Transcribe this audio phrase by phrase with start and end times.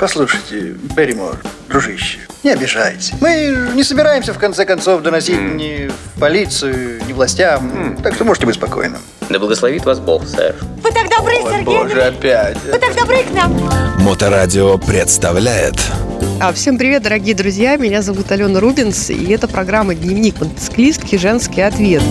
[0.00, 1.36] Послушайте, Берримор,
[1.68, 3.12] дружище, не обижайтесь.
[3.20, 5.54] Мы не собираемся, в конце концов, доносить mm.
[5.56, 7.68] ни в полицию, ни властям.
[7.68, 8.02] Mm.
[8.02, 8.96] Так что можете быть спокойны.
[9.28, 10.56] Да благословит вас Бог, сэр.
[10.82, 11.64] Вы так добры, О, Сергей.
[11.64, 12.56] Боже, опять.
[12.64, 13.52] Вы так добры к нам.
[13.98, 15.74] Моторадио представляет...
[16.40, 17.76] А, всем привет, дорогие друзья!
[17.76, 21.16] Меня зовут Алена Рубинс, и это программа «Дневник мотоциклистки.
[21.16, 22.02] Женский ответ».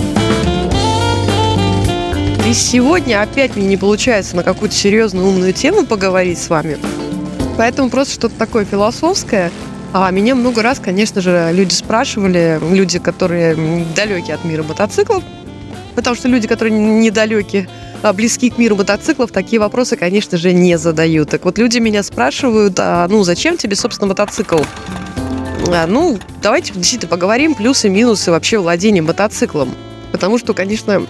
[2.46, 6.78] И сегодня опять мне не получается на какую-то серьезную умную тему поговорить с вами.
[7.60, 9.52] Поэтому просто что-то такое философское.
[9.92, 15.26] А меня много раз, конечно же, люди спрашивали, люди, которые далеки от мира мотоциклов,
[15.94, 17.68] потому что люди, которые недалеки,
[18.02, 21.32] а близки к миру мотоциклов, такие вопросы, конечно же, не задают.
[21.32, 24.62] Так вот, люди меня спрашивают, а, ну, зачем тебе, собственно, мотоцикл?
[25.68, 29.76] А, ну, давайте действительно поговорим плюсы и минусы вообще владения мотоциклом.
[30.14, 31.06] Потому что, конечно,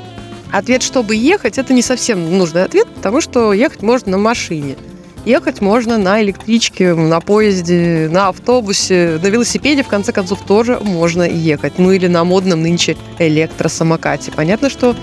[0.52, 4.78] ответ, чтобы ехать, это не совсем нужный ответ, потому что ехать можно на машине–
[5.26, 11.24] Ехать можно на электричке, на поезде, на автобусе, на велосипеде, в конце концов, тоже можно
[11.24, 11.78] ехать.
[11.78, 14.32] Ну или на модном нынче электросамокате.
[14.32, 14.96] Понятно, что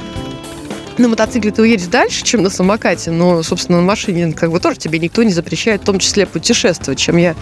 [0.98, 4.78] на мотоцикле ты уедешь дальше, чем на самокате, но, собственно, на машине как бы тоже
[4.78, 7.36] тебе никто не запрещает, в том числе путешествовать, чем я,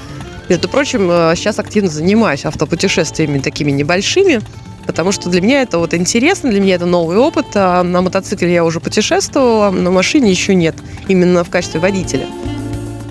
[0.48, 1.03] между прочим,
[1.36, 4.41] сейчас активно занимаюсь автопутешествиями такими небольшими,
[4.86, 7.47] потому что для меня это вот интересно, для меня это новый опыт.
[7.55, 10.75] А на мотоцикле я уже путешествовала, на машине еще нет,
[11.06, 12.27] именно в качестве водителя.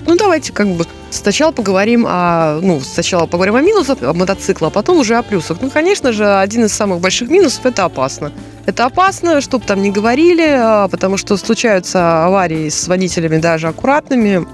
[0.06, 2.60] Ну, давайте как бы сначала поговорим о...
[2.62, 5.58] Ну, сначала поговорим о минусах мотоцикла, а потом уже о плюсах.
[5.60, 8.32] Ну, конечно же, один из самых больших минусов– это опасно.
[8.66, 14.46] Это опасно, чтобы там не говорили, а, потому что случаются аварии с водителями даже аккуратными,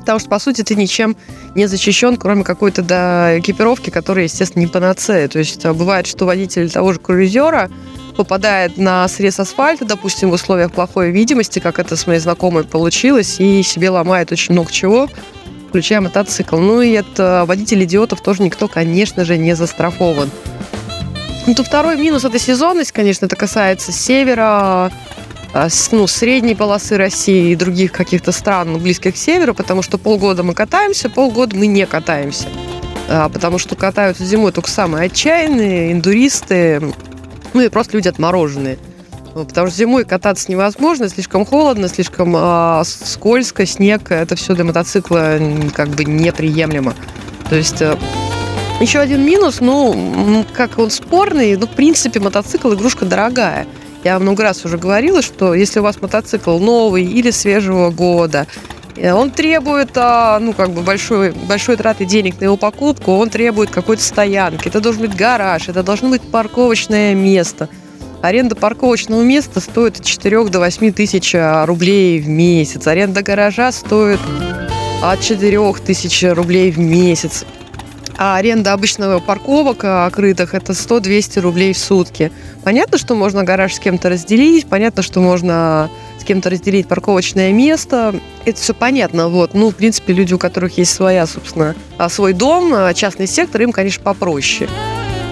[0.00, 1.16] потому что, по сути, ты ничем
[1.54, 5.28] не защищен, кроме какой-то да, экипировки, которая, естественно, не панацея.
[5.28, 7.70] То есть а, бывает, что водитель того же круизера
[8.14, 13.40] попадает на срез асфальта, допустим, в условиях плохой видимости, как это с моей знакомой получилось,
[13.40, 15.08] и себе ломает очень много чего,
[15.68, 16.56] включая мотоцикл.
[16.58, 20.30] Ну и это водитель идиотов тоже никто, конечно же, не застрахован.
[21.46, 24.92] Ну, то второй минус– это сезонность, конечно, это касается севера,
[25.52, 30.42] а, ну, средней полосы России и других каких-то стран, близких к северу, потому что полгода
[30.42, 32.46] мы катаемся, полгода мы не катаемся.
[33.08, 36.92] А, потому что катаются зимой только самые отчаянные, индуристы,
[37.54, 38.78] ну и просто люди отмороженные.
[39.34, 44.10] Потому что зимой кататься невозможно, слишком холодно, слишком э, скользко, снег.
[44.10, 45.38] Это все для мотоцикла
[45.72, 46.94] как бы неприемлемо.
[47.48, 47.96] То есть э,
[48.80, 53.66] еще один минус, ну, как он спорный, ну, в принципе, мотоцикл игрушка дорогая.
[54.02, 58.46] Я много раз уже говорила, что если у вас мотоцикл новый или свежего года,
[59.08, 63.70] он требует, а, ну, как бы большой, большой траты денег на его покупку, он требует
[63.70, 64.68] какой-то стоянки.
[64.68, 67.68] Это должен быть гараж, это должно быть парковочное место–
[68.22, 72.86] Аренда парковочного места стоит от 4 до 8 тысяч а, рублей в месяц.
[72.86, 74.20] Аренда гаража стоит
[75.02, 77.46] от 4 тысяч рублей в месяц.
[78.18, 82.30] А аренда обычного парковок а, крытых это 100-200 рублей в сутки.
[82.62, 85.88] Понятно, что можно гараж с кем-то разделить, понятно, что можно
[86.30, 88.14] кем-то разделить парковочное место.
[88.44, 89.26] Это все понятно.
[89.26, 89.52] Вот.
[89.52, 93.72] Ну, в принципе, люди, у которых есть своя, собственно, а, свой дом, частный сектор, им,
[93.72, 94.70] конечно, попроще.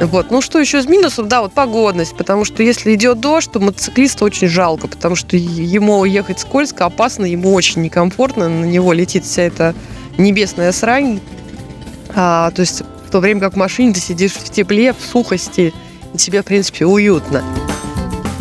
[0.00, 0.32] Вот.
[0.32, 1.28] Ну, что еще из минусов?
[1.28, 6.04] Да, вот погодность, потому что если идет дождь, то мотоциклиста очень жалко, потому что ему
[6.04, 9.76] ехать скользко, опасно, ему очень некомфортно, на него летит вся эта
[10.16, 11.20] небесная срань.
[12.16, 15.72] А, то есть в то время как в машине ты сидишь в тепле, в сухости,
[16.12, 17.44] и тебе, в принципе, уютно.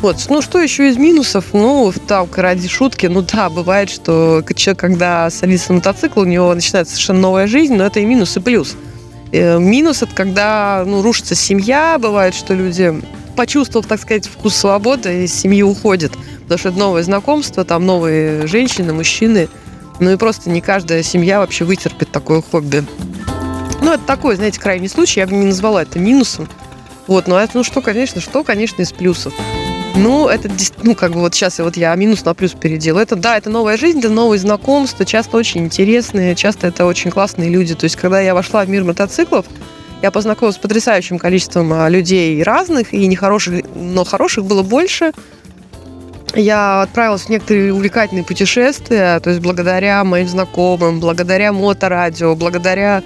[0.01, 1.53] Вот, ну что еще из минусов?
[1.53, 6.53] Ну, там, ради шутки, ну да, бывает, что человек, когда садится на мотоцикл, у него
[6.53, 8.75] начинается совершенно новая жизнь, но это и минус, и плюс.
[9.31, 13.01] Э, минус это когда ну, рушится семья, бывает, что люди,
[13.35, 16.11] почувствовав, так сказать, вкус свободы, из семьи уходят.
[16.43, 19.49] Потому что это новое знакомство, там новые женщины, мужчины.
[19.99, 22.85] Ну и просто не каждая семья вообще вытерпит такое хобби.
[23.81, 26.47] Ну, это такой, знаете, крайний случай, я бы не назвала это минусом.
[27.07, 29.33] Вот, но это, ну что, конечно, что, конечно, из плюсов.
[29.97, 30.49] Ну, это,
[30.83, 33.01] ну, как бы вот сейчас вот я минус на плюс переделаю.
[33.01, 37.49] Это, да, это новая жизнь, это новые знакомства, часто очень интересные, часто это очень классные
[37.49, 37.73] люди.
[37.73, 39.47] То есть, когда я вошла в мир мотоциклов,
[40.03, 45.13] я познакомилась с потрясающим количеством а, людей разных, и нехороших, но хороших было больше.
[46.35, 53.01] Я отправилась в некоторые увлекательные путешествия, то есть благодаря моим знакомым, благодаря моторадио, благодаря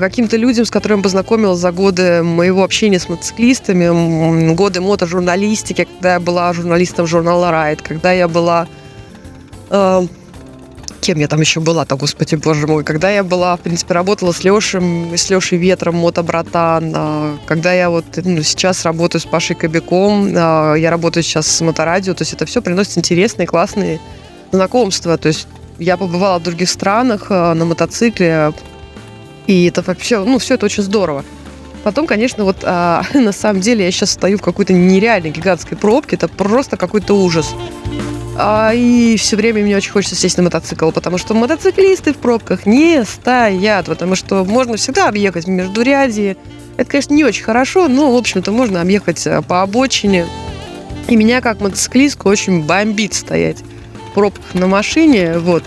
[0.00, 6.20] каким-то людям, с которыми познакомилась за годы моего общения с мотоциклистами, годы мотожурналистики, когда я
[6.20, 8.66] была журналистом журнала «Райд», когда я была...
[9.70, 10.06] Э,
[11.00, 14.42] кем я там еще была-то, господи, боже мой, когда я была, в принципе, работала с
[14.42, 20.28] Лешем, с Лешей Ветром, мотобратан, э, когда я вот ну, сейчас работаю с Пашей Кобяком,
[20.28, 24.00] э, я работаю сейчас с моторадио, то есть это все приносит интересные, классные
[24.50, 25.46] знакомства, то есть
[25.78, 28.52] Я побывала в других странах э, на мотоцикле,
[29.46, 31.24] и это вообще, ну, все это очень здорово.
[31.82, 36.16] Потом, конечно, вот а, на самом деле я сейчас стою в какой-то нереальной гигантской пробке,
[36.16, 37.54] это просто какой-то ужас.
[38.36, 42.66] А, и все время мне очень хочется сесть на мотоцикл, потому что мотоциклисты в пробках
[42.66, 46.36] не стоят, потому что можно всегда объехать между ряди.
[46.76, 50.26] Это, конечно, не очень хорошо, но, в общем-то, можно объехать э, по обочине.
[51.06, 53.58] И меня, как мотоциклистку, очень бомбит стоять
[54.10, 55.62] в пробках на машине, вот.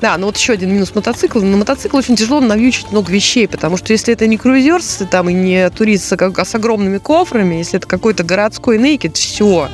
[0.00, 1.40] Да, ну вот еще один минус мотоцикла.
[1.40, 5.32] На мотоцикл очень тяжело навьючить много вещей, потому что если это не круизер, там и
[5.32, 9.70] не турист с, с огромными кофрами, если это какой-то городской нейкет, все.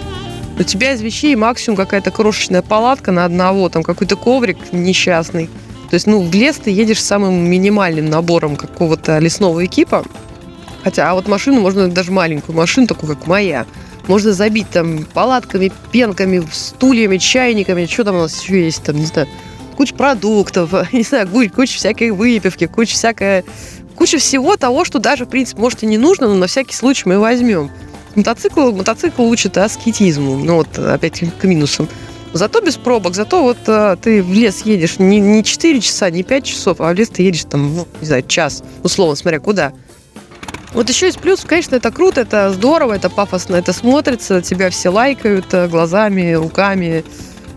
[0.58, 5.46] У тебя из вещей максимум какая-то крошечная палатка на одного, там какой-то коврик несчастный.
[5.90, 10.04] То есть, ну, в лес ты едешь с самым минимальным набором какого-то лесного экипа.
[10.84, 13.66] Хотя, а вот машину можно даже маленькую машину, такую как моя,
[14.08, 19.06] можно забить там палатками, пенками, стульями, чайниками, что там у нас еще есть, там, не
[19.06, 19.28] знаю,
[19.76, 23.44] куча продуктов, не знаю, куча всякой выпивки, куча всякой,
[23.96, 27.04] куча всего того, что даже, в принципе, может и не нужно, но на всякий случай
[27.06, 27.70] мы возьмем.
[28.14, 31.88] Мотоцикл, мотоцикл учит аскетизму, ну вот опять к минусам.
[32.34, 36.22] Зато без пробок, зато вот а, ты в лес едешь не, не 4 часа, не
[36.22, 39.72] 5 часов, а в лес ты едешь там, ну, не знаю, час, условно, смотря куда.
[40.72, 44.88] Вот еще из плюсов, конечно, это круто, это здорово, это пафосно, это смотрится, тебя все
[44.88, 47.04] лайкают э, глазами, руками,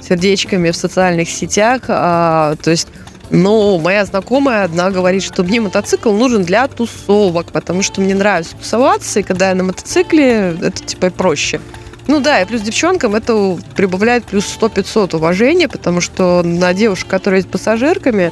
[0.08, 1.84] сердечками в социальных сетях.
[1.88, 2.88] А, то есть
[3.32, 8.56] но моя знакомая одна говорит, что мне мотоцикл нужен для тусовок, потому что мне нравится
[8.56, 11.60] тусоваться, и когда я на мотоцикле, это типа проще.
[12.08, 17.40] Ну да, и плюс девчонкам это прибавляет плюс 100-500 уважения, потому что на девушек, которые
[17.40, 18.32] есть пассажирками,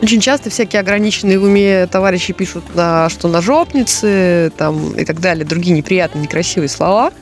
[0.00, 5.44] очень часто всякие ограниченные в уме товарищи пишут, что на жопницы там, и так далее,
[5.44, 7.12] другие неприятные, некрасивые слова,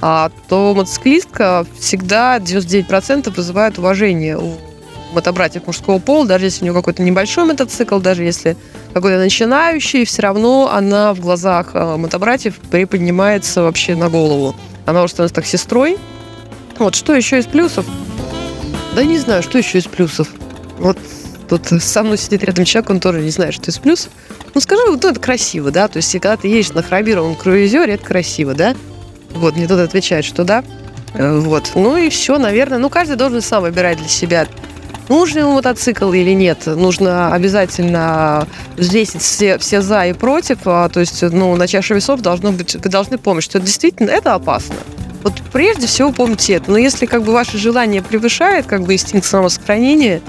[0.00, 4.56] то мотоциклистка всегда 99% вызывает уважение у
[5.12, 8.56] мотобратьев мужского пола, даже если у нее какой-то небольшой мотоцикл, даже если
[8.92, 14.54] какой-то начинающий, все равно она в глазах э, мотобратьев приподнимается вообще на голову.
[14.86, 15.98] Она уже становится так сестрой.
[16.78, 17.86] Вот, что еще из плюсов?
[18.94, 20.28] Да не знаю, что еще из плюсов.
[20.78, 20.98] Вот
[21.48, 24.10] тут со мной сидит рядом человек, он тоже не знает, что из плюсов.
[24.54, 25.88] Ну, скажи, вот это красиво, да?
[25.88, 28.74] То есть, когда ты едешь на хромированном круизере, это красиво, да?
[29.30, 30.64] Вот, мне тут отвечает, что да.
[31.14, 31.72] Э, вот.
[31.74, 32.78] Ну и все, наверное.
[32.78, 34.46] Ну, каждый должен сам выбирать для себя
[35.08, 36.66] нужен ему мотоцикл или нет.
[36.66, 38.46] Нужно обязательно
[38.76, 40.58] взвесить все, все за и против.
[40.64, 44.34] А, то есть, ну, на чаше весов должно быть, вы должны помнить, что действительно это
[44.34, 44.76] опасно.
[45.22, 46.70] Вот прежде всего помните это.
[46.70, 50.20] Но если как бы ваше желание превышает как бы инстинкт самосохранения,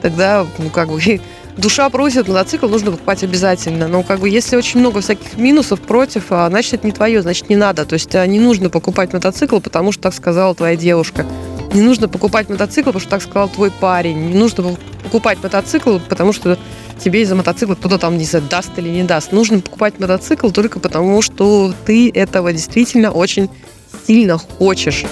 [0.00, 1.00] тогда, ну, как бы
[1.60, 3.88] душа просит, мотоцикл нужно покупать обязательно.
[3.88, 7.48] Но как бы если очень много всяких минусов против, а, значит это не твое, значит
[7.48, 7.84] не надо.
[7.84, 11.26] То есть а, не нужно покупать мотоцикл, потому что так сказала твоя девушка.
[11.72, 14.18] Не нужно покупать мотоцикл, потому что так сказал твой парень.
[14.18, 16.58] Не нужно покупать мотоцикл, потому что
[17.02, 19.32] тебе из-за мотоцикла кто-то там, не знаю, даст или не даст.
[19.32, 23.48] Нужно покупать мотоцикл только потому, что ты этого действительно очень
[24.06, 25.04] сильно хочешь.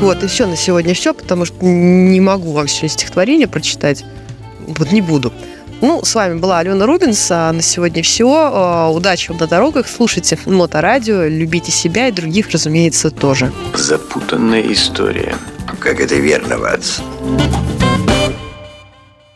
[0.00, 4.04] Вот, и все на сегодня все, потому что не могу вам сегодня стихотворение прочитать.
[4.76, 5.32] Вот не буду.
[5.80, 7.30] Ну, с вами была Алена Рубинс.
[7.30, 8.28] А на сегодня все.
[8.52, 9.86] А, удачи вам на дорогах.
[9.88, 11.24] Слушайте Моторадио.
[11.26, 13.52] Любите себя и других, разумеется, тоже.
[13.74, 15.36] Запутанная история.
[15.80, 17.00] Как это верно, Ватс.